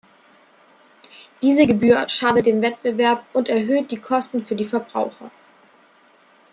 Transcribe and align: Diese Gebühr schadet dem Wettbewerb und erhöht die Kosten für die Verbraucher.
Diese 1.43 1.67
Gebühr 1.67 2.09
schadet 2.09 2.47
dem 2.47 2.63
Wettbewerb 2.63 3.23
und 3.33 3.49
erhöht 3.49 3.91
die 3.91 3.99
Kosten 3.99 4.41
für 4.43 4.55
die 4.55 4.65
Verbraucher. 4.65 5.29